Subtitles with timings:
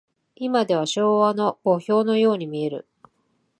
[0.35, 2.87] いまでは昭和の墓標のように見える。